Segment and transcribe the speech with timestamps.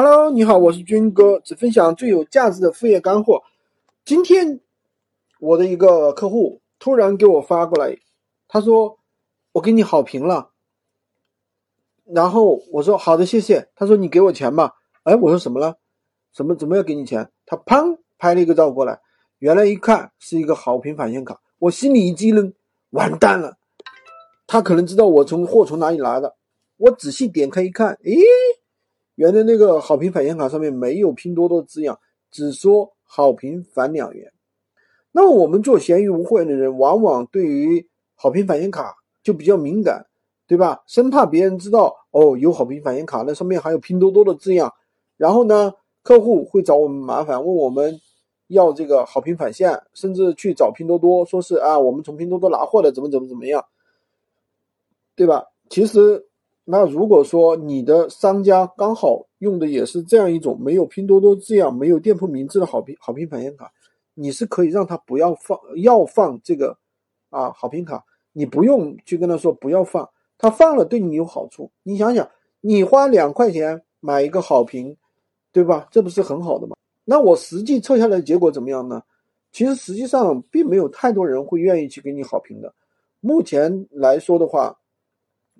[0.00, 3.42] Hello，你好，我是军哥，只分享最有价值的副业干货。
[4.04, 4.60] 今天
[5.40, 7.98] 我的一个客户突然给我发过来，
[8.46, 9.00] 他说
[9.50, 10.50] 我给你好评了，
[12.04, 13.70] 然后我说好的，谢谢。
[13.74, 14.74] 他说你给我钱吧。
[15.02, 15.78] 哎，我说什么了？
[16.32, 17.32] 什么怎么要给你钱？
[17.44, 19.00] 他砰拍了一个照过来，
[19.40, 22.54] 原来一看是一个好评返现卡，我心里一激灵，
[22.90, 23.56] 完蛋了。
[24.46, 26.36] 他可能知道我从货从哪里来的，
[26.76, 28.14] 我仔细点开一看，诶。
[29.18, 31.98] 原来那个好评返现卡上面没有拼多多字样，
[32.30, 34.32] 只说好评返两元。
[35.10, 37.84] 那么我们做闲鱼无货源的人，往往对于
[38.14, 40.06] 好评返现卡就比较敏感，
[40.46, 40.84] 对吧？
[40.86, 44.72] 生怕别人知道哦，有好评返现卡，那上面还有拼多多的字样。
[45.16, 45.74] 然后呢，
[46.04, 48.00] 客户会找我们麻烦，问我们
[48.46, 53.64] 要这个好评返现，甚至去找拼多多，说是啊，我们从拼多多拿货的，怎么怎么怎么样，
[55.16, 55.46] 对吧？
[55.68, 56.27] 其实。
[56.70, 63.72] 那如果说你的商家刚好用的也是这样一种没有拼多多字样、没有店铺名字的好评好评返现卡，
[64.12, 66.76] 你是可以让他不要放，要放这个
[67.30, 71.70] 啊好评卡，你不用去跟他说不要放，他放了对你有好处。
[71.82, 72.28] 你想想，
[72.60, 74.94] 你花两块钱买一个好评，
[75.50, 75.88] 对吧？
[75.90, 76.76] 这不是很好的吗？
[77.06, 79.02] 那我实际测下来结果怎么样呢？
[79.52, 82.74] 其实实际上并没有太多人会愿意去给你好评的。
[83.20, 84.77] 目前来说的话。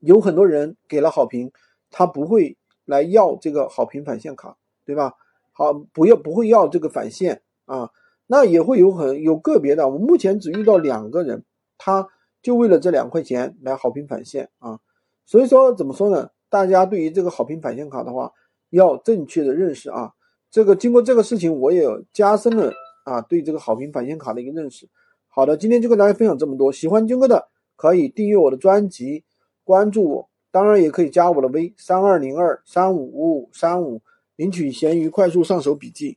[0.00, 1.50] 有很多人给了好评，
[1.90, 5.14] 他不会来要这个好评返现卡，对吧？
[5.52, 7.90] 好，不要不会要这个返现啊。
[8.26, 11.44] 那也会有很有个别的，我目前只遇到两个人，
[11.78, 12.06] 他
[12.42, 14.78] 就为了这两块钱来好评返现啊。
[15.24, 16.30] 所以说怎么说呢？
[16.50, 18.32] 大家对于这个好评返现卡的话，
[18.70, 20.12] 要正确的认识啊。
[20.50, 22.72] 这个经过这个事情，我也加深了
[23.04, 24.88] 啊对这个好评返现卡的一个认识。
[25.26, 26.70] 好的，今天就跟大家分享这么多。
[26.70, 29.24] 喜欢军哥的可以订阅我的专辑。
[29.68, 34.00] 关注我，当然也可以加我的微三二零二三五五五三五，
[34.36, 36.16] 领取闲鱼快速上手笔记。